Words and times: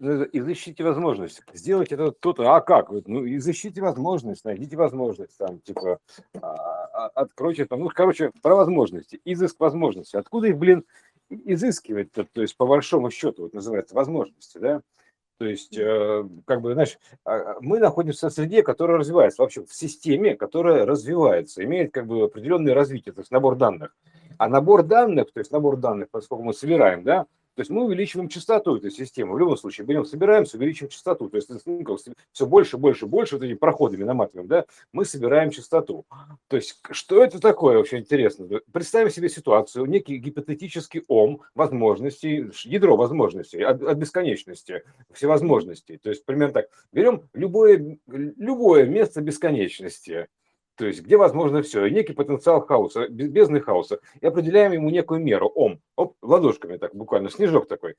Ну, 0.00 0.24
изыщите 0.32 0.84
возможность. 0.84 1.42
Сделайте 1.52 1.94
это 1.94 2.12
то-то. 2.12 2.54
А 2.54 2.60
как? 2.60 2.90
Ну, 2.90 3.26
изыщите 3.26 3.80
возможность, 3.80 4.44
найдите 4.44 4.76
возможность. 4.76 5.36
Там, 5.36 5.60
типа, 5.60 5.98
а, 6.40 6.46
а, 6.46 7.06
откройте 7.14 7.66
там. 7.66 7.80
Ну, 7.80 7.88
короче, 7.88 8.30
про 8.42 8.54
возможности. 8.54 9.20
Изыск 9.24 9.58
возможности. 9.58 10.16
Откуда 10.16 10.48
их, 10.48 10.58
блин, 10.58 10.84
изыскивать 11.30 12.10
-то? 12.12 12.26
Есть, 12.36 12.56
по 12.56 12.66
большому 12.66 13.10
счету, 13.10 13.42
вот 13.42 13.54
называется 13.54 13.94
возможности, 13.94 14.58
да? 14.58 14.82
То 15.38 15.46
есть, 15.46 15.76
э, 15.78 16.24
как 16.46 16.60
бы, 16.62 16.72
знаешь, 16.74 16.98
а, 17.24 17.56
мы 17.60 17.78
находимся 17.78 18.28
в 18.28 18.32
среде, 18.32 18.64
которая 18.64 18.98
развивается, 18.98 19.42
вообще 19.42 19.64
в 19.64 19.72
системе, 19.72 20.36
которая 20.36 20.84
развивается, 20.84 21.62
имеет 21.64 21.92
как 21.92 22.06
бы 22.06 22.24
определенное 22.24 22.74
развитие, 22.74 23.12
то 23.12 23.20
есть 23.20 23.30
набор 23.30 23.54
данных. 23.54 23.96
А 24.36 24.48
набор 24.48 24.82
данных, 24.82 25.32
то 25.32 25.38
есть 25.38 25.52
набор 25.52 25.76
данных, 25.76 26.08
поскольку 26.10 26.42
мы 26.42 26.54
собираем, 26.54 27.04
да, 27.04 27.26
то 27.58 27.62
есть 27.62 27.72
мы 27.72 27.86
увеличиваем 27.86 28.28
частоту 28.28 28.76
этой 28.76 28.92
системы. 28.92 29.34
В 29.34 29.38
любом 29.40 29.56
случае, 29.56 29.84
берем, 29.84 30.04
собираемся, 30.04 30.56
увеличиваем 30.56 30.92
частоту. 30.92 31.28
То 31.28 31.38
есть 31.38 31.50
ну, 31.66 31.98
все 32.30 32.46
больше, 32.46 32.76
больше, 32.78 33.06
больше 33.06 33.34
вот 33.34 33.42
этими 33.42 33.56
проходами 33.56 34.04
наматываем, 34.04 34.46
да, 34.46 34.64
мы 34.92 35.04
собираем 35.04 35.50
частоту. 35.50 36.06
То 36.46 36.54
есть 36.54 36.80
что 36.92 37.20
это 37.20 37.40
такое, 37.40 37.78
вообще 37.78 37.98
интересно. 37.98 38.48
Представим 38.72 39.10
себе 39.10 39.28
ситуацию, 39.28 39.86
некий 39.86 40.18
гипотетический 40.18 41.02
ом 41.08 41.42
возможностей, 41.56 42.48
ядро 42.62 42.96
возможностей 42.96 43.60
от, 43.62 43.82
от 43.82 43.98
бесконечности, 43.98 44.84
всевозможностей. 45.12 45.98
То 45.98 46.10
есть, 46.10 46.24
примерно 46.24 46.54
так, 46.54 46.66
берем 46.92 47.28
любое, 47.32 47.98
любое 48.06 48.86
место 48.86 49.20
бесконечности, 49.20 50.28
то 50.76 50.86
есть 50.86 51.02
где 51.02 51.16
возможно 51.16 51.60
все, 51.62 51.86
и 51.86 51.90
некий 51.90 52.12
потенциал 52.12 52.64
хаоса, 52.64 53.08
бездны 53.08 53.60
хаоса, 53.60 53.98
и 54.20 54.26
определяем 54.26 54.70
ему 54.70 54.90
некую 54.90 55.20
меру, 55.20 55.48
ом, 55.48 55.80
оп, 55.98 56.14
ладошками 56.22 56.76
так, 56.76 56.94
буквально, 56.94 57.28
снежок 57.28 57.66
такой. 57.66 57.96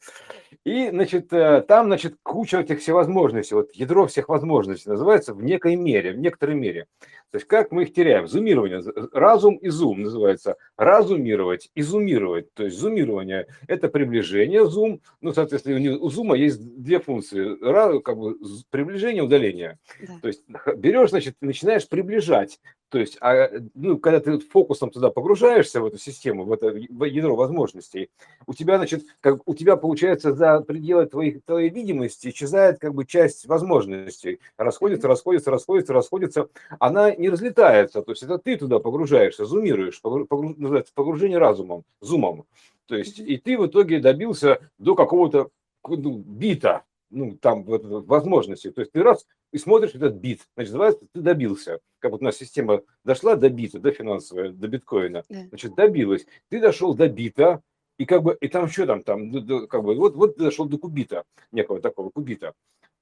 И, 0.64 0.90
значит, 0.90 1.34
э, 1.34 1.62
там, 1.68 1.88
значит, 1.88 2.16
куча 2.24 2.62
этих 2.62 2.80
всевозможностей, 2.80 3.56
вот 3.56 3.72
ядро 3.74 4.08
всех 4.08 4.30
возможностей 4.30 4.90
называется 4.90 5.34
в 5.34 5.44
некой 5.44 5.76
мере, 5.76 6.14
в 6.14 6.18
некоторой 6.18 6.56
мере. 6.56 6.88
То 7.32 7.38
есть 7.38 7.48
как 7.48 7.72
мы 7.72 7.84
их 7.84 7.94
теряем? 7.94 8.28
Зумирование, 8.28 8.82
разум 9.12 9.58
и 9.58 9.68
зум 9.70 10.02
называется. 10.02 10.56
Разумировать, 10.78 11.70
изумировать. 11.76 12.52
То 12.54 12.64
есть 12.64 12.78
зумирование– 12.78 13.48
это 13.68 13.90
приближение, 13.90 14.66
зум, 14.66 15.02
ну, 15.22 15.34
соответственно, 15.34 16.00
у 16.00 16.10
зума 16.10 16.36
есть 16.36 16.60
две 16.82 17.00
функции, 17.00 17.56
как 18.02 18.18
бы 18.18 18.36
приближение, 18.72 19.24
удаление. 19.24 19.78
Да. 20.02 20.20
То 20.22 20.28
есть 20.30 20.44
берешь, 20.78 21.10
значит, 21.10 21.36
начинаешь 21.42 21.88
приближать 21.88 22.60
то 22.90 22.98
есть, 22.98 23.18
а, 23.22 23.50
ну, 23.76 23.98
когда 23.98 24.20
ты 24.20 24.40
фокусом 24.40 24.90
туда 24.90 25.12
погружаешься 25.12 25.80
в 25.80 25.86
эту 25.86 26.00
систему, 26.00 26.44
в 26.44 26.52
это 26.52 26.72
в 26.72 27.04
ядро 27.04 27.36
возможностей, 27.36 28.10
у 28.48 28.54
тебя, 28.54 28.78
значит, 28.78 29.06
как 29.22 29.48
у 29.48 29.54
тебя 29.54 29.78
получается 29.78 30.34
за 30.34 30.62
пределы 30.62 31.06
твоих, 31.06 31.44
твоей 31.44 31.70
видимости 31.70 32.30
исчезает 32.30 32.80
как 32.80 32.96
бы 32.96 33.06
часть 33.06 33.46
возможностей, 33.46 34.40
расходится, 34.58 35.08
расходится, 35.08 35.52
расходится, 35.52 35.94
расходится, 35.94 36.50
она 36.80 37.14
не 37.14 37.30
разлетается, 37.30 38.02
то 38.02 38.12
есть 38.12 38.24
это 38.24 38.40
ты 38.40 38.58
туда 38.58 38.80
погружаешься, 38.80 39.46
зумируешь, 39.46 40.02
погруж, 40.02 40.28
называется 40.58 40.92
погружение 40.96 41.38
разумом, 41.38 41.84
зумом, 42.02 42.46
то 42.88 42.96
есть 42.96 43.20
и 43.20 43.38
ты 43.38 43.58
в 43.58 43.68
итоге 43.68 44.00
добился 44.00 44.60
до 44.80 44.96
какого-то 44.96 45.50
ну, 45.88 46.18
бита, 46.18 46.84
ну, 47.10 47.38
там 47.38 47.64
вот, 47.64 47.84
возможности. 47.84 48.72
То 48.72 48.82
есть 48.82 48.92
ты 48.92 49.04
раз 49.04 49.26
и 49.52 49.58
смотришь 49.58 49.96
этот 49.96 50.16
бит, 50.16 50.42
значит, 50.56 50.74
называется, 50.74 51.08
ты 51.12 51.22
добился. 51.22 51.80
Как 52.00 52.12
вот 52.12 52.22
у 52.22 52.26
нас 52.26 52.38
система 52.38 52.82
дошла 53.04 53.36
до 53.36 53.50
бита, 53.50 53.80
до 53.80 53.92
финансовая, 53.92 54.52
до 54.52 54.68
биткоина, 54.68 55.24
значит, 55.28 55.76
добилась. 55.76 56.26
Ты 56.50 56.60
дошел 56.60 56.94
до 56.94 57.10
бита, 57.10 57.62
и 57.98 58.06
как 58.06 58.24
бы, 58.24 58.38
и 58.40 58.48
там 58.48 58.70
что 58.70 58.86
там, 58.86 59.04
там, 59.04 59.68
как 59.68 59.84
бы, 59.84 59.96
вот, 59.96 60.16
вот 60.16 60.38
ты 60.38 60.44
дошел 60.44 60.66
до 60.66 60.78
кубита, 60.78 61.26
некого 61.52 61.82
такого 61.82 62.10
кубита. 62.10 62.54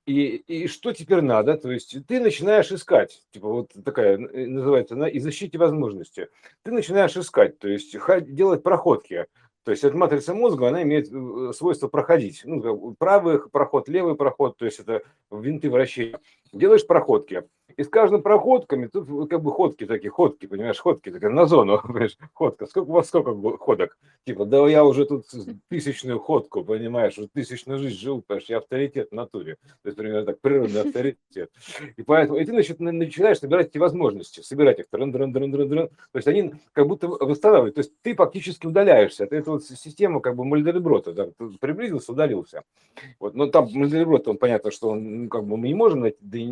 И, 0.08 0.38
и 0.48 0.68
что 0.68 0.94
теперь 0.94 1.20
надо? 1.20 1.58
То 1.58 1.70
есть 1.70 1.98
ты 2.08 2.22
начинаешь 2.22 2.72
искать, 2.72 3.22
типа 3.32 3.50
вот 3.50 3.74
такая 3.84 4.18
называется, 4.18 4.96
на, 4.96 5.04
и 5.04 5.20
защите 5.20 5.58
возможности. 5.58 6.30
Ты 6.64 6.72
начинаешь 6.72 7.18
искать, 7.18 7.60
то 7.60 7.68
есть 7.68 7.94
делать 8.34 8.64
проходки. 8.64 9.28
То 9.68 9.72
есть 9.72 9.84
эта 9.84 9.98
матрица 9.98 10.34
мозга, 10.34 10.70
она 10.70 10.84
имеет 10.84 11.12
э, 11.12 11.52
свойство 11.54 11.90
проходить. 11.90 12.44
Ну, 12.46 12.96
правый 12.98 13.50
проход, 13.50 13.90
левый 13.90 14.16
проход, 14.16 14.56
то 14.56 14.64
есть 14.64 14.80
это 14.80 15.02
винты 15.30 15.70
вращения. 15.70 16.22
Делаешь 16.58 16.86
проходки. 16.86 17.44
И 17.78 17.84
с 17.84 17.90
каждым 17.90 18.24
проходками, 18.24 18.88
тут 18.88 19.30
как 19.30 19.44
бы 19.44 19.52
ходки 19.52 19.86
такие, 19.86 20.10
ходки, 20.10 20.48
понимаешь, 20.48 20.80
ходки, 20.80 21.12
такая 21.12 21.30
на 21.30 21.46
зону, 21.46 21.80
понимаешь, 21.84 22.18
ходка. 22.34 22.66
Сколько 22.66 22.90
у 22.90 22.94
вас 22.94 23.08
сколько 23.08 23.58
ходок? 23.58 23.98
Типа, 24.26 24.46
да 24.46 24.68
я 24.68 24.84
уже 24.84 25.06
тут 25.06 25.26
тысячную 25.70 26.18
ходку, 26.18 26.64
понимаешь, 26.64 27.18
уже 27.20 27.28
тысячную 27.28 27.78
жизнь 27.78 28.00
жил, 28.00 28.24
понимаешь, 28.26 28.50
я 28.50 28.58
авторитет 28.58 29.10
в 29.12 29.14
натуре. 29.14 29.58
То 29.84 29.90
есть, 29.90 29.98
примерно 29.98 30.26
так, 30.26 30.40
природный 30.42 30.82
авторитет. 30.86 31.52
И 31.98 32.02
поэтому, 32.02 32.40
и 32.40 32.46
ты 32.46 32.52
значит, 32.52 32.80
начинаешь 32.80 33.40
собирать 33.40 33.68
эти 33.68 33.78
возможности, 33.78 34.42
собирать 34.42 34.80
их, 34.80 34.86
дрын, 34.92 35.12
дрын, 35.12 35.32
дрын, 35.32 35.52
дрын, 35.52 35.70
дрын. 35.70 35.88
То 35.90 36.18
есть 36.18 36.28
они 36.28 36.54
как 36.74 36.88
будто 36.88 37.08
восстанавливают. 37.08 37.76
То 37.76 37.80
есть 37.82 37.94
ты 38.02 38.16
фактически 38.16 38.66
удаляешься. 38.66 39.26
Это, 39.26 39.36
это 39.36 39.52
вот 39.52 39.64
система 39.64 40.20
как 40.22 40.36
бы 40.36 40.46
Мальдерброта, 40.46 41.14
да, 41.14 41.28
приблизился, 41.60 42.12
удалился. 42.12 42.64
Вот, 43.20 43.36
но 43.36 43.46
там 43.46 43.70
Мальдерброд, 43.72 44.28
он 44.28 44.38
понятно, 44.38 44.72
что 44.72 44.90
он, 44.90 45.24
ну, 45.24 45.30
как 45.30 45.46
бы 45.46 45.58
мы 45.58 45.68
не 45.68 45.76
можем 45.76 46.04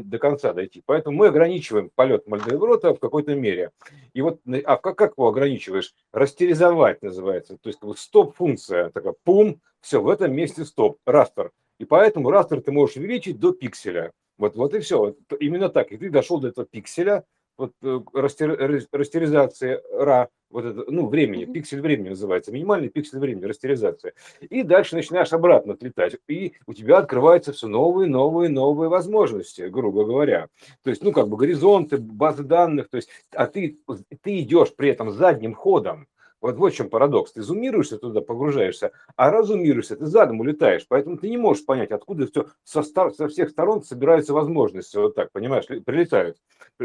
до, 0.03 0.19
конца 0.19 0.53
дойти, 0.53 0.81
поэтому 0.85 1.17
мы 1.17 1.27
ограничиваем 1.27 1.91
полет 1.93 2.27
Мальдеврота 2.27 2.93
в 2.93 2.99
какой-то 2.99 3.35
мере. 3.35 3.71
И 4.13 4.21
вот, 4.21 4.41
а 4.65 4.77
как, 4.77 4.97
как 4.97 5.13
его 5.17 5.27
ограничиваешь? 5.27 5.93
Растеризовать 6.11 7.01
называется. 7.01 7.57
То 7.57 7.69
есть 7.69 7.81
вот 7.81 7.99
стоп-функция, 7.99 8.89
такая, 8.89 9.15
пум, 9.23 9.61
все, 9.81 10.01
в 10.01 10.09
этом 10.09 10.33
месте 10.33 10.65
стоп, 10.65 10.97
растер. 11.05 11.51
И 11.79 11.85
поэтому 11.85 12.31
растер 12.31 12.61
ты 12.61 12.71
можешь 12.71 12.97
увеличить 12.97 13.39
до 13.39 13.51
пикселя. 13.51 14.11
Вот, 14.37 14.55
вот 14.55 14.73
и 14.73 14.79
все. 14.79 15.15
Именно 15.39 15.69
так. 15.69 15.91
И 15.91 15.97
ты 15.97 16.09
дошел 16.09 16.39
до 16.39 16.49
этого 16.49 16.65
пикселя, 16.65 17.23
вот 17.57 17.71
э, 17.83 17.99
растер, 18.13 18.85
растеризация 18.91 19.81
ра, 19.91 20.29
вот 20.49 20.65
это, 20.65 20.85
ну, 20.89 21.07
времени, 21.07 21.45
пиксель 21.45 21.81
времени 21.81 22.09
называется, 22.09 22.51
минимальный 22.51 22.89
пиксель 22.89 23.19
времени, 23.19 23.45
растеризация. 23.45 24.13
И 24.41 24.63
дальше 24.63 24.95
начинаешь 24.95 25.33
обратно 25.33 25.73
отлетать, 25.73 26.17
и 26.27 26.53
у 26.65 26.73
тебя 26.73 26.97
открываются 26.99 27.51
все 27.51 27.67
новые, 27.67 28.09
новые, 28.09 28.49
новые 28.49 28.89
возможности, 28.89 29.63
грубо 29.63 30.05
говоря. 30.05 30.47
То 30.83 30.89
есть, 30.89 31.03
ну, 31.03 31.11
как 31.11 31.27
бы 31.29 31.37
горизонты, 31.37 31.97
базы 31.97 32.43
данных, 32.43 32.89
то 32.89 32.97
есть, 32.97 33.09
а 33.31 33.47
ты, 33.47 33.77
ты 34.21 34.39
идешь 34.39 34.75
при 34.75 34.89
этом 34.89 35.11
задним 35.11 35.53
ходом, 35.53 36.07
вот, 36.41 36.57
вот 36.57 36.73
в 36.73 36.75
чем 36.75 36.89
парадокс. 36.89 37.33
Ты 37.33 37.41
зумируешься 37.41 37.97
туда, 37.97 38.21
погружаешься, 38.21 38.91
а 39.15 39.31
разумируешься, 39.31 39.95
ты 39.95 40.05
задом 40.05 40.39
улетаешь. 40.41 40.85
Поэтому 40.87 41.17
ты 41.17 41.29
не 41.29 41.37
можешь 41.37 41.65
понять, 41.65 41.91
откуда 41.91 42.27
все 42.27 42.47
со, 42.63 42.83
со 42.83 43.27
всех 43.27 43.49
сторон 43.49 43.83
собираются 43.83 44.33
возможности. 44.33 44.97
Вот 44.97 45.15
так, 45.15 45.31
понимаешь, 45.31 45.65
прилетают. 45.65 46.37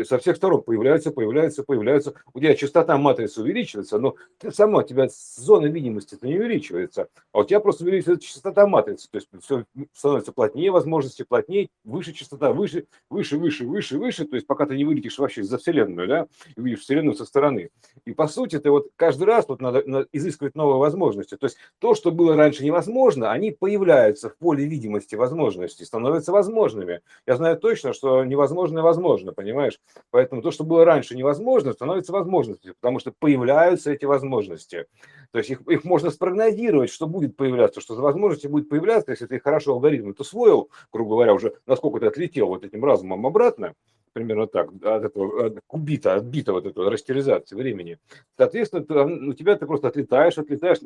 Со 0.04 0.18
всех 0.18 0.36
сторон 0.36 0.62
появляются, 0.62 1.10
появляются, 1.10 1.62
появляются. 1.62 2.14
У 2.32 2.40
тебя 2.40 2.54
частота 2.54 2.96
матрицы 2.96 3.42
увеличивается, 3.42 3.98
но 3.98 4.14
ты 4.38 4.50
сама, 4.50 4.78
у 4.78 4.82
тебя 4.82 5.08
зона 5.10 5.66
видимости 5.66 6.16
не 6.22 6.38
увеличивается. 6.38 7.08
А 7.32 7.40
у 7.40 7.44
тебя 7.44 7.60
просто 7.60 7.84
увеличивается 7.84 8.26
частота 8.26 8.66
матрицы. 8.66 9.10
То 9.10 9.16
есть 9.16 9.28
все 9.42 9.64
становится 9.92 10.32
плотнее 10.32 10.70
возможности, 10.70 11.24
плотнее, 11.28 11.68
выше 11.84 12.12
частота, 12.12 12.52
выше, 12.52 12.86
выше, 13.10 13.36
выше, 13.36 13.66
выше, 13.66 13.98
выше. 13.98 14.24
То 14.24 14.36
есть 14.36 14.46
пока 14.46 14.66
ты 14.66 14.76
не 14.76 14.84
вылетишь 14.84 15.18
вообще 15.18 15.42
за 15.42 15.58
Вселенную, 15.58 16.08
да, 16.08 16.26
и 16.56 16.60
увидишь 16.60 16.80
Вселенную 16.80 17.14
со 17.14 17.24
стороны. 17.24 17.70
И 18.04 18.12
по 18.12 18.26
сути 18.26 18.58
ты 18.58 18.70
вот 18.70 18.88
каждый 18.96 19.24
раз 19.24 19.49
тут 19.50 19.60
надо, 19.60 19.82
надо 19.84 20.06
изыскивать 20.12 20.54
новые 20.54 20.78
возможности. 20.78 21.36
То 21.36 21.46
есть 21.46 21.56
то, 21.80 21.94
что 21.94 22.12
было 22.12 22.36
раньше 22.36 22.64
невозможно, 22.64 23.32
они 23.32 23.50
появляются 23.50 24.30
в 24.30 24.36
поле 24.36 24.64
видимости 24.64 25.16
возможностей, 25.16 25.84
становятся 25.84 26.30
возможными. 26.30 27.00
Я 27.26 27.36
знаю 27.36 27.58
точно, 27.58 27.92
что 27.92 28.24
невозможное 28.24 28.84
возможно, 28.84 29.32
понимаешь? 29.32 29.80
Поэтому 30.10 30.40
то, 30.40 30.52
что 30.52 30.62
было 30.62 30.84
раньше 30.84 31.16
невозможно, 31.16 31.72
становится 31.72 32.12
возможностью, 32.12 32.76
потому 32.80 33.00
что 33.00 33.12
появляются 33.18 33.90
эти 33.92 34.04
возможности. 34.04 34.86
То 35.32 35.38
есть 35.38 35.50
их, 35.50 35.60
их 35.68 35.84
можно 35.84 36.10
спрогнозировать, 36.10 36.90
что 36.90 37.06
будет 37.06 37.36
появляться, 37.36 37.80
что 37.80 37.94
за 37.94 38.02
возможности 38.02 38.46
будет 38.46 38.68
появляться, 38.68 39.12
если 39.12 39.26
ты 39.26 39.38
хорошо 39.38 39.72
алгоритм 39.72 40.12
усвоил, 40.18 40.70
грубо 40.92 41.10
говоря, 41.10 41.34
уже 41.34 41.54
насколько 41.66 42.00
ты 42.00 42.06
отлетел 42.06 42.48
вот 42.48 42.64
этим 42.64 42.84
разумом 42.84 43.26
обратно, 43.26 43.74
примерно 44.12 44.46
так, 44.46 44.70
от 44.82 45.04
этого 45.04 45.46
от 45.46 45.60
кубита, 45.66 46.14
от 46.14 46.24
бита 46.24 46.52
вот 46.52 46.66
этого 46.66 46.90
растеризации 46.90 47.54
времени. 47.54 47.98
Соответственно, 48.36 48.84
ты, 48.84 48.94
у 48.94 49.32
тебя 49.34 49.56
ты 49.56 49.66
просто 49.66 49.88
отлетаешь, 49.88 50.38
отлетаешь, 50.38 50.78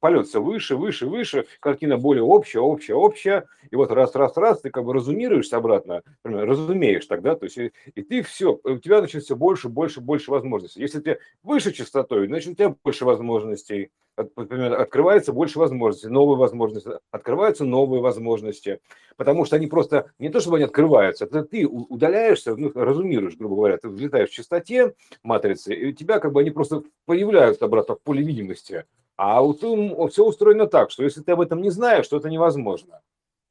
полет 0.00 0.26
все 0.26 0.42
выше, 0.42 0.76
выше, 0.76 1.06
выше, 1.06 1.46
картина 1.60 1.98
более 1.98 2.22
общая, 2.22 2.60
общая, 2.60 2.94
общая, 2.94 3.46
и 3.70 3.76
вот 3.76 3.90
раз, 3.90 4.14
раз, 4.14 4.36
раз, 4.36 4.60
ты 4.60 4.70
как 4.70 4.84
бы 4.84 4.94
разумируешься 4.94 5.56
обратно, 5.56 6.02
например, 6.24 6.48
разумеешь 6.48 7.06
тогда, 7.06 7.34
то 7.34 7.44
есть 7.44 7.58
и, 7.58 7.72
и 7.94 8.02
ты 8.02 8.22
все, 8.22 8.58
у 8.64 8.78
тебя 8.78 8.98
значит 8.98 9.24
все 9.24 9.36
больше, 9.36 9.68
больше, 9.68 10.00
больше 10.00 10.30
возможностей. 10.30 10.80
Если 10.80 11.00
ты 11.00 11.18
выше 11.42 11.72
частотой, 11.72 12.26
значит 12.26 12.52
у 12.52 12.54
тебя 12.54 12.74
больше 12.82 13.04
возможностей, 13.04 13.41
например, 14.16 14.80
открывается 14.80 15.32
больше 15.32 15.58
возможностей, 15.58 16.08
новые 16.08 16.36
возможности, 16.36 16.90
открываются 17.10 17.64
новые 17.64 18.02
возможности, 18.02 18.80
потому 19.16 19.44
что 19.44 19.56
они 19.56 19.66
просто, 19.66 20.10
не 20.18 20.28
то 20.28 20.40
чтобы 20.40 20.56
они 20.56 20.64
открываются, 20.64 21.24
это 21.24 21.44
ты 21.44 21.66
удаляешься, 21.66 22.54
ну, 22.56 22.70
разумируешь, 22.74 23.36
грубо 23.36 23.56
говоря, 23.56 23.78
ты 23.78 23.88
взлетаешь 23.88 24.30
в 24.30 24.34
частоте 24.34 24.94
матрицы, 25.22 25.74
и 25.74 25.86
у 25.88 25.92
тебя 25.92 26.18
как 26.18 26.32
бы 26.32 26.40
они 26.40 26.50
просто 26.50 26.82
появляются 27.06 27.64
обратно 27.64 27.94
в 27.94 28.02
поле 28.02 28.22
видимости, 28.22 28.84
а 29.16 29.40
вот 29.40 29.58
все 29.58 30.24
устроено 30.24 30.66
так, 30.66 30.90
что 30.90 31.04
если 31.04 31.22
ты 31.22 31.32
об 31.32 31.40
этом 31.40 31.62
не 31.62 31.70
знаешь, 31.70 32.08
то 32.08 32.16
это 32.16 32.28
невозможно. 32.28 33.00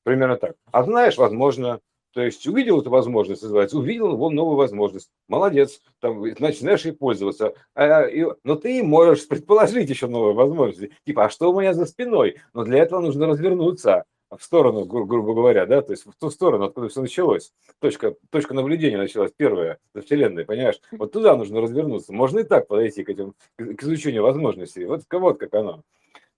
Примерно 0.04 0.36
так. 0.36 0.56
А 0.72 0.84
знаешь, 0.84 1.18
возможно, 1.18 1.80
то 2.14 2.22
есть 2.22 2.46
увидел 2.48 2.82
эту 2.82 2.90
возможность, 2.90 3.42
называется, 3.42 3.78
увидел 3.78 4.16
вон 4.18 4.36
новую 4.36 4.58
возможность. 4.58 5.10
Молодец, 5.28 5.82
там, 6.00 6.24
значит, 6.36 6.62
знаешь 6.62 6.86
ей 6.86 6.92
пользоваться. 6.92 7.54
А, 7.74 8.04
и, 8.04 8.26
но 8.44 8.56
ты 8.56 8.84
можешь 8.84 9.28
предположить 9.28 9.90
еще 9.90 10.08
новые 10.08 10.34
возможности. 10.34 10.96
Типа, 11.06 11.26
а 11.26 11.30
что 11.30 11.52
у 11.52 11.60
меня 11.60 11.74
за 11.74 11.86
спиной? 11.86 12.38
Но 12.54 12.64
для 12.64 12.80
этого 12.80 13.00
нужно 13.00 13.28
развернуться 13.28 14.06
в 14.30 14.44
сторону, 14.44 14.86
гру- 14.86 15.06
грубо 15.06 15.34
говоря, 15.34 15.66
да, 15.66 15.82
то 15.82 15.92
есть 15.92 16.06
в 16.06 16.14
ту 16.18 16.30
сторону, 16.30 16.66
откуда 16.66 16.88
все 16.90 17.02
началось. 17.02 17.54
Точка, 17.80 18.16
точка 18.30 18.54
наблюдения 18.54 18.98
началась 18.98 19.32
первая 19.36 19.78
за 19.94 20.02
Вселенной, 20.02 20.46
понимаешь? 20.46 20.80
Вот 20.92 21.12
туда 21.12 21.36
нужно 21.36 21.62
развернуться. 21.62 22.14
Можно 22.14 22.40
и 22.40 22.44
так 22.44 22.68
подойти 22.68 23.04
к 23.04 23.10
этим, 23.10 23.36
к 23.58 23.84
изучению 23.84 24.24
возможностей. 24.24 24.86
Вот, 24.86 25.04
вот 25.12 25.40
как 25.40 25.54
оно. 25.54 25.84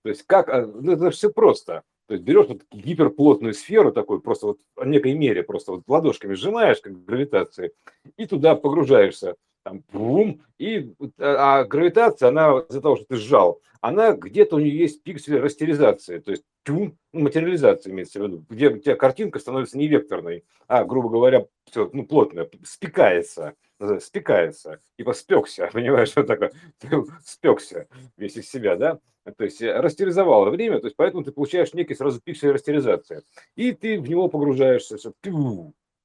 То 0.02 0.08
есть 0.08 0.22
как, 0.24 0.48
а, 0.48 0.66
ну, 0.66 0.92
это 0.92 1.10
все 1.10 1.30
просто. 1.30 1.82
То 2.08 2.14
есть 2.14 2.24
берешь 2.24 2.48
вот 2.48 2.62
гиперплотную 2.70 3.54
сферу 3.54 3.90
такой, 3.92 4.20
просто 4.20 4.46
вот 4.48 4.58
в 4.76 4.84
некой 4.86 5.14
мере, 5.14 5.42
просто 5.42 5.72
вот 5.72 5.84
ладошками 5.88 6.34
сжимаешь, 6.34 6.80
как 6.80 7.02
гравитации, 7.04 7.72
и 8.18 8.26
туда 8.26 8.56
погружаешься. 8.56 9.36
Там, 9.64 9.82
бум, 9.92 10.42
и, 10.58 10.92
а, 11.18 11.60
а 11.60 11.64
гравитация, 11.64 12.28
она 12.28 12.64
из-за 12.68 12.82
того, 12.82 12.96
что 12.96 13.06
ты 13.06 13.16
сжал, 13.16 13.62
она 13.80 14.12
где-то 14.12 14.56
у 14.56 14.58
нее 14.58 14.76
есть 14.76 15.02
пиксель 15.02 15.40
растеризации, 15.40 16.18
то 16.18 16.32
есть 16.32 16.44
тюм, 16.64 16.98
ну, 17.14 17.20
материализация 17.20 17.90
имеется 17.90 18.20
в 18.20 18.24
виду, 18.24 18.44
где 18.50 18.68
у 18.68 18.78
тебя 18.78 18.94
картинка 18.94 19.38
становится 19.38 19.78
не 19.78 19.88
векторной, 19.88 20.44
а, 20.68 20.84
грубо 20.84 21.08
говоря, 21.08 21.46
все, 21.64 21.88
ну, 21.94 22.06
плотная, 22.06 22.48
спекается, 22.62 23.54
спекается, 24.00 24.80
типа 24.98 25.14
спекся, 25.14 25.68
понимаешь, 25.72 26.08
что 26.08 26.24
такое, 26.24 26.52
спекся 27.24 27.88
весь 28.18 28.36
из 28.36 28.50
себя, 28.50 28.76
да, 28.76 29.00
то 29.32 29.44
есть 29.44 29.62
э, 29.62 29.80
растеризовало 29.80 30.50
время, 30.50 30.80
то 30.80 30.86
есть 30.86 30.96
поэтому 30.96 31.24
ты 31.24 31.32
получаешь 31.32 31.72
некий 31.72 31.94
сразу 31.94 32.20
пиксель 32.20 32.50
растеризации. 32.50 33.22
И 33.56 33.72
ты 33.72 33.98
в 33.98 34.08
него 34.08 34.28
погружаешься, 34.28 34.98
все, 34.98 35.12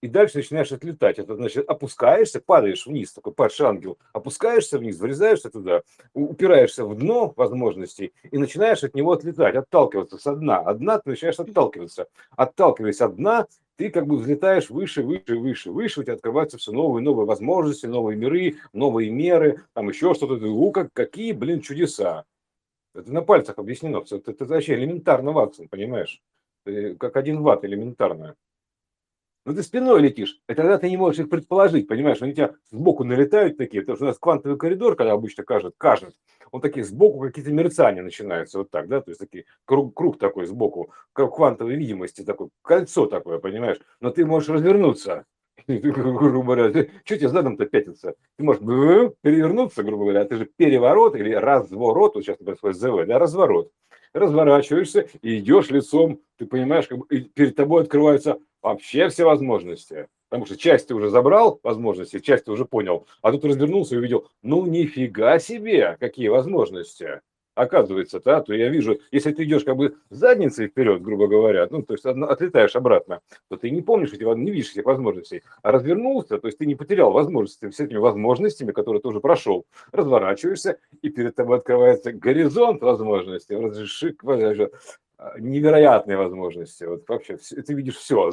и 0.02 0.08
дальше 0.08 0.38
начинаешь 0.38 0.72
отлетать. 0.72 1.20
Это 1.20 1.36
значит, 1.36 1.70
опускаешься, 1.70 2.42
падаешь 2.42 2.86
вниз, 2.86 3.14
такой 3.14 3.34
падший 3.34 3.68
ангел, 3.68 3.98
опускаешься 4.14 4.80
вниз, 4.80 5.00
врезаешься 5.00 5.50
туда, 5.50 5.82
упираешься 6.14 6.86
в 6.86 6.98
дно 6.98 7.34
возможностей 7.36 8.14
и 8.32 8.38
начинаешь 8.38 8.84
от 8.84 8.96
него 8.96 9.12
отлетать, 9.12 9.56
отталкиваться 9.56 10.18
со 10.18 10.36
дна. 10.36 10.60
От 10.60 10.80
дна 10.80 11.00
ты 11.00 11.12
начинаешь 11.12 11.40
отталкиваться. 11.40 12.08
Отталкиваясь 12.36 13.02
от 13.02 13.16
дна, 13.16 13.48
ты 13.76 13.90
как 13.90 14.08
бы 14.08 14.18
взлетаешь 14.18 14.70
выше, 14.70 15.04
выше, 15.04 15.38
выше, 15.38 15.72
выше, 15.72 16.02
у 16.02 16.04
тебя 16.04 16.14
открываются 16.14 16.58
все 16.58 16.74
новые 16.74 17.02
новые 17.02 17.26
возможности, 17.26 17.86
новые 17.86 18.18
миры, 18.18 18.58
новые 18.74 19.10
меры, 19.10 19.64
там 19.74 19.88
еще 19.88 20.14
что-то. 20.14 20.36
У, 20.46 20.72
как, 20.72 20.90
какие, 20.92 21.32
блин, 21.32 21.62
чудеса. 21.62 22.26
Это 22.94 23.14
на 23.14 23.22
пальцах 23.22 23.58
объяснено. 23.58 24.04
Это, 24.10 24.32
это 24.32 24.46
вообще 24.46 24.74
элементарно 24.74 25.32
ватсон, 25.32 25.70
понимаешь? 25.70 26.22
Как 26.66 27.16
один 27.16 27.42
ватт 27.42 27.64
элементарно. 27.64 28.36
Ну 29.50 29.56
ты 29.56 29.64
спиной 29.64 30.00
летишь, 30.00 30.40
и 30.48 30.54
тогда 30.54 30.78
ты 30.78 30.88
не 30.92 30.96
можешь 30.96 31.22
их 31.22 31.30
предположить, 31.32 31.88
понимаешь? 31.88 32.22
Они 32.22 32.34
тебя 32.34 32.54
сбоку 32.70 33.04
налетают 33.04 33.58
такие, 33.58 33.82
потому 33.82 33.96
что 33.96 34.06
у 34.06 34.08
нас 34.10 34.20
квантовый 34.20 34.60
коридор, 34.60 34.96
когда 34.96 35.14
обычно 35.14 35.44
кажет, 35.44 35.74
кажет, 35.76 36.14
он 36.52 36.62
такие 36.62 36.84
сбоку 36.84 37.20
какие-то 37.20 37.52
мерцания 37.52 38.04
начинаются, 38.04 38.60
вот 38.60 38.70
так, 38.70 38.88
да, 38.88 39.02
то 39.02 39.10
есть 39.10 39.20
такие 39.20 39.46
круг, 39.66 39.96
круг 39.96 40.20
такой 40.20 40.46
сбоку, 40.46 40.92
квантовой 41.14 41.78
видимости 41.78 42.22
такой, 42.22 42.50
кольцо 42.62 43.08
такое, 43.08 43.40
понимаешь? 43.40 43.80
Но 44.00 44.12
ты 44.12 44.24
можешь 44.24 44.50
развернуться, 44.50 45.26
грубо 45.68 46.56
говоря, 46.56 46.88
что 47.04 47.18
тебе 47.18 47.30
задом-то 47.30 47.66
пятиться? 47.66 48.14
Ты 48.38 48.44
можешь 48.44 48.62
перевернуться, 48.62 49.82
грубо 49.82 50.04
говоря, 50.04 50.26
ты 50.26 50.36
же 50.36 50.46
переворот 50.46 51.16
или 51.16 51.34
разворот, 51.34 52.14
вот 52.14 52.24
сейчас 52.24 52.38
происходит 52.38 52.78
ЗВ, 52.78 53.08
да, 53.08 53.18
разворот. 53.18 53.72
Разворачиваешься 54.14 55.08
и 55.22 55.40
идешь 55.40 55.70
лицом, 55.70 56.20
ты 56.38 56.46
понимаешь, 56.46 56.88
как 56.88 57.00
бы 57.00 57.06
перед 57.08 57.56
тобой 57.56 57.84
открываются 57.84 58.40
вообще 58.62 59.10
все 59.10 59.26
возможности. 59.26 60.08
Потому 60.30 60.46
что 60.46 60.58
часть 60.58 60.88
ты 60.88 60.96
уже 60.96 61.10
забрал 61.10 61.60
возможности, 61.64 62.20
часть 62.20 62.46
ты 62.46 62.52
уже 62.52 62.66
понял, 62.66 63.08
а 63.22 63.32
тут 63.32 63.46
развернулся 63.46 63.96
и 63.96 63.98
увидел, 63.98 64.28
ну 64.44 64.66
нифига 64.66 65.40
себе, 65.40 65.98
какие 66.00 66.28
возможности! 66.28 67.22
Оказывается, 67.56 68.22
да, 68.24 68.40
то 68.40 68.54
я 68.54 68.70
вижу, 68.70 69.02
если 69.12 69.34
ты 69.34 69.44
идешь 69.44 69.66
как 69.66 69.76
бы 69.76 69.98
задницей 70.10 70.68
вперед, 70.68 71.02
грубо 71.02 71.28
говоря, 71.28 71.68
ну, 71.70 71.82
то 71.82 71.94
есть 71.94 72.06
отлетаешь 72.06 72.76
обратно, 72.78 73.20
то 73.50 73.58
ты 73.58 73.70
не 73.70 73.82
помнишь 73.82 74.14
эти, 74.14 74.24
не 74.24 74.52
видишь 74.52 74.72
этих 74.72 74.86
возможностей, 74.86 75.44
а 75.62 75.74
развернулся, 75.74 76.38
то 76.38 76.48
есть 76.48 76.58
ты 76.58 76.66
не 76.66 76.76
потерял 76.76 77.12
возможности 77.12 77.70
с 77.70 77.80
этими 77.82 77.98
возможностями, 77.98 78.72
которые 78.72 79.02
ты 79.02 79.10
уже 79.10 79.20
прошел, 79.20 79.66
разворачиваешься, 79.92 80.78
и 81.02 81.10
перед 81.10 81.36
тобой 81.36 81.58
открывается 81.58 82.14
горизонт 82.14 82.82
возможностей, 82.82 83.56
невероятные 85.38 86.18
возможности, 86.18 86.84
вот 86.86 87.08
вообще, 87.08 87.38
ты 87.38 87.74
видишь 87.74 87.98
все, 87.98 88.32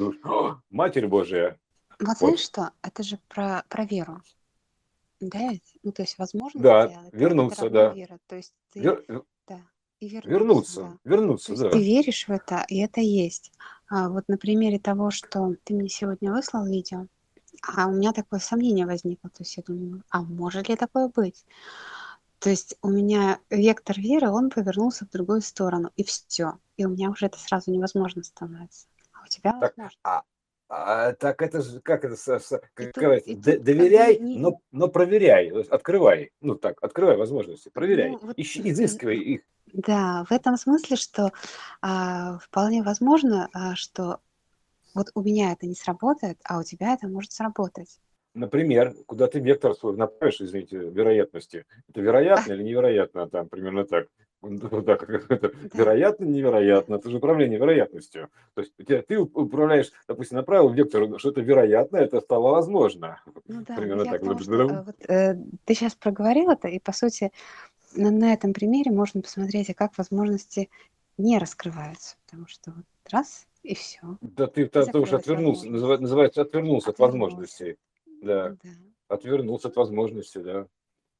Матерь 0.70 1.06
Божия. 1.08 1.58
Вот, 1.98 2.08
вот 2.08 2.16
знаешь 2.18 2.40
что, 2.40 2.70
это 2.82 3.02
же 3.02 3.18
про, 3.28 3.64
про 3.68 3.84
веру. 3.84 4.20
Да, 5.20 5.50
ну, 5.82 5.92
то 5.92 6.02
есть 6.02 6.18
возможность 6.18 6.62
Да, 6.62 6.88
сделать, 6.88 7.14
вернуться, 7.14 7.70
да. 7.70 7.92
вера. 7.92 8.18
То 8.26 8.36
есть 8.36 8.54
ты, 8.72 8.80
Вер- 8.80 9.24
да, 9.48 9.60
и 9.98 10.08
вернуться, 10.08 10.30
Вернуться, 10.30 10.80
да. 10.80 10.88
То 10.88 11.08
вернуться, 11.08 11.52
есть 11.52 11.70
ты 11.70 11.82
веришь 11.82 12.28
в 12.28 12.30
это, 12.32 12.64
и 12.68 12.78
это 12.78 13.00
есть. 13.00 13.52
А 13.88 14.10
вот 14.10 14.28
на 14.28 14.36
примере 14.36 14.78
того, 14.78 15.10
что 15.10 15.54
ты 15.64 15.74
мне 15.74 15.88
сегодня 15.88 16.32
выслал 16.32 16.66
видео, 16.66 17.06
а 17.62 17.86
у 17.86 17.92
меня 17.92 18.12
такое 18.12 18.40
сомнение 18.40 18.84
возникло, 18.84 19.30
то 19.30 19.42
есть 19.42 19.56
я 19.56 19.62
думаю, 19.66 20.02
а 20.10 20.22
может 20.22 20.68
ли 20.68 20.76
такое 20.76 21.08
быть? 21.08 21.46
То 22.38 22.50
есть 22.50 22.76
у 22.82 22.88
меня 22.88 23.40
вектор 23.50 23.98
веры, 23.98 24.30
он 24.30 24.50
повернулся 24.50 25.06
в 25.06 25.10
другую 25.10 25.40
сторону, 25.42 25.90
и 25.96 26.04
все. 26.04 26.58
И 26.76 26.84
у 26.84 26.90
меня 26.90 27.10
уже 27.10 27.26
это 27.26 27.38
сразу 27.38 27.70
невозможно 27.70 28.22
становится. 28.22 28.86
А 29.12 29.24
у 29.24 29.28
тебя 29.28 29.52
Так, 29.58 29.74
возможно. 29.76 30.00
а 30.02 30.22
а, 30.68 31.12
так 31.12 31.42
это 31.42 31.62
же, 31.62 31.80
как 31.80 32.04
это, 32.04 32.16
И 32.78 32.86
как 32.86 32.94
тут, 32.94 33.02
говорится, 33.04 33.30
и 33.30 33.36
д- 33.36 33.58
тут 33.62 33.62
доверяй, 33.64 34.18
не... 34.18 34.36
но, 34.40 34.60
но 34.72 34.88
проверяй, 34.88 35.50
открывай, 35.70 36.32
ну 36.40 36.56
так, 36.56 36.82
открывай 36.82 37.16
возможности, 37.16 37.68
проверяй, 37.68 38.10
Ну, 38.10 38.18
вот 38.22 38.36
ищи, 38.36 38.68
изыскивай 38.68 39.18
их. 39.18 39.42
да, 39.72 40.24
в 40.24 40.32
этом 40.32 40.56
смысле, 40.56 40.96
что 40.96 41.32
а, 41.82 42.38
вполне 42.38 42.82
возможно, 42.82 43.48
а, 43.52 43.74
что 43.76 44.20
вот 44.94 45.10
у 45.14 45.22
меня 45.22 45.52
это 45.52 45.66
не 45.66 45.74
сработает, 45.74 46.40
а 46.44 46.58
у 46.60 46.64
тебя 46.64 46.94
это 46.94 47.08
может 47.08 47.32
сработать. 47.32 48.00
Например, 48.36 48.94
куда 49.06 49.28
ты 49.28 49.40
вектор 49.40 49.74
свой 49.74 49.96
направишь, 49.96 50.42
извините, 50.42 50.76
вероятности. 50.76 51.64
Это 51.88 52.02
вероятно 52.02 52.52
или 52.52 52.62
невероятно, 52.62 53.28
там 53.30 53.48
примерно 53.48 53.84
так. 53.86 54.08
Так, 54.86 55.00
как 55.00 55.30
это 55.30 55.48
Да, 55.48 55.78
вероятно, 55.78 56.26
невероятно, 56.26 56.96
это 56.96 57.10
же 57.10 57.16
управление 57.16 57.58
вероятностью. 57.58 58.28
То 58.54 58.60
есть 58.60 58.74
тебя, 58.76 59.00
ты 59.02 59.18
управляешь, 59.18 59.90
допустим, 60.06 60.36
направил 60.36 60.68
вектор, 60.68 61.18
что 61.18 61.30
это 61.30 61.40
вероятно, 61.40 61.96
это 61.96 62.20
стало 62.20 62.50
возможно. 62.50 63.22
ну 63.48 63.64
да, 63.66 63.74
но 63.74 63.80
Примерно 63.80 64.02
я 64.02 64.10
так. 64.12 64.20
к 64.20 64.24
тому, 64.24 64.38
что 64.38 64.52
э, 64.52 64.82
вот, 64.84 65.10
э, 65.10 65.34
ты 65.64 65.74
сейчас 65.74 65.94
проговорил 65.94 66.50
это, 66.50 66.68
и 66.68 66.78
по 66.78 66.92
сути 66.92 67.32
на, 67.96 68.10
на 68.10 68.34
этом 68.34 68.52
примере 68.52 68.90
можно 68.90 69.22
посмотреть, 69.22 69.70
а 69.70 69.74
как 69.74 69.96
возможности 69.96 70.68
не 71.16 71.38
раскрываются, 71.38 72.16
потому 72.26 72.46
что 72.46 72.72
вот 72.72 72.84
раз 73.10 73.46
и 73.62 73.74
все, 73.74 74.00
Да 74.20 74.46
ты, 74.46 74.66
ты, 74.66 74.84
ты 74.84 74.98
уже 74.98 75.16
отвернулся, 75.16 75.68
называется, 75.68 76.02
называется 76.02 76.42
отвернулся 76.42 76.90
от 76.90 76.96
отвернулся. 76.96 77.36
возможностей. 77.36 77.76
Да, 78.26 78.56
Да. 78.62 78.70
отвернулся 79.08 79.68
от 79.68 79.76
возможности, 79.76 80.38
да. 80.38 80.66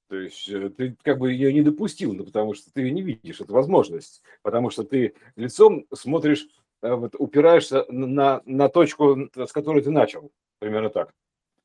То 0.09 0.17
есть 0.17 0.49
э, 0.49 0.71
ты 0.71 0.97
как 1.03 1.19
бы 1.19 1.33
ее 1.33 1.53
не 1.53 1.63
допустил, 1.63 2.13
ну, 2.15 2.25
потому 2.25 2.55
что 2.55 2.73
ты 2.73 2.83
ее 2.83 2.93
не 2.93 3.03
видишь, 3.03 3.41
это 3.41 3.53
возможность. 3.53 4.23
Потому 4.43 4.71
что 4.71 4.85
ты 4.85 5.15
лицом 5.37 5.87
смотришь, 5.93 6.47
э, 6.83 6.95
вот, 6.95 7.15
упираешься 7.19 7.85
на, 7.89 8.41
на 8.45 8.69
точку, 8.69 9.29
с 9.35 9.53
которой 9.53 9.83
ты 9.83 9.91
начал, 9.91 10.31
примерно 10.61 10.91
так. 10.91 11.13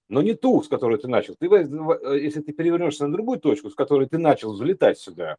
Но 0.09 0.21
не 0.21 0.33
ту, 0.33 0.61
с 0.61 0.67
которой 0.67 0.97
ты 0.97 1.07
начал. 1.07 1.35
Ты, 1.35 1.47
в- 1.47 1.53
э, 1.55 2.19
если 2.19 2.41
ты 2.41 2.51
перевернешься 2.51 3.05
на 3.07 3.13
другую 3.13 3.39
точку, 3.39 3.69
с 3.69 3.75
которой 3.75 4.07
ты 4.07 4.17
начал 4.17 4.53
залетать 4.53 4.97
сюда, 4.99 5.37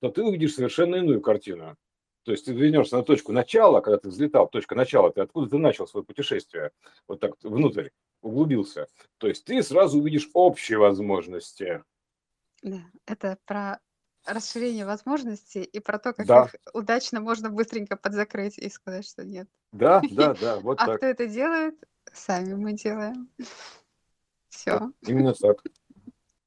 то 0.00 0.10
ты 0.10 0.22
увидишь 0.22 0.54
совершенно 0.54 0.96
иную 0.96 1.20
картину. 1.20 1.76
То 2.24 2.32
есть 2.32 2.44
ты 2.44 2.52
вернешься 2.52 2.96
на 2.96 3.02
точку 3.02 3.32
начала, 3.32 3.80
когда 3.80 3.98
ты 3.98 4.08
взлетал, 4.08 4.46
точка 4.48 4.74
начала, 4.76 5.10
ты 5.10 5.22
откуда 5.22 5.50
ты 5.50 5.58
начал 5.58 5.88
свое 5.88 6.04
путешествие, 6.04 6.70
вот 7.08 7.18
так 7.18 7.32
внутрь, 7.42 7.88
углубился. 8.22 8.86
То 9.18 9.28
есть 9.28 9.44
ты 9.44 9.62
сразу 9.62 9.98
увидишь 9.98 10.30
общие 10.32 10.78
возможности. 10.78 11.84
Да, 12.62 12.80
это 13.06 13.38
про 13.44 13.80
расширение 14.24 14.86
возможностей 14.86 15.62
и 15.62 15.80
про 15.80 15.98
то, 15.98 16.12
как 16.12 16.26
Да, 16.26 16.44
их 16.44 16.54
удачно 16.72 17.20
можно 17.20 17.50
быстренько 17.50 17.96
подзакрыть 17.96 18.56
и 18.58 18.68
сказать, 18.70 19.06
что 19.06 19.24
нет. 19.24 19.48
да, 19.72 20.00
да, 20.12 20.34
да, 20.34 20.60
вот 20.60 20.80
А 20.80 20.86
так. 20.86 20.96
кто 20.98 21.06
это 21.06 21.26
делает? 21.26 21.74
Сами 22.12 22.54
мы 22.54 22.72
делаем. 22.74 23.28
Все. 24.48 24.92
именно 25.02 25.34
так. 25.34 25.62